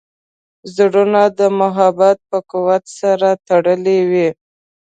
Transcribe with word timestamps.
زړونه 0.75 1.21
د 1.39 1.39
محبت 1.59 2.17
په 2.29 2.37
قوت 2.51 2.83
سره 2.99 3.29
تړلي 3.47 3.99
وي. 4.09 4.29